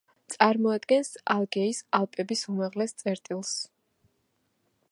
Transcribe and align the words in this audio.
წარმოადგენს 0.35 1.11
ალგეის 1.33 1.81
ალპების 1.99 2.43
უმაღლეს 2.53 2.97
წერტილს. 3.03 3.53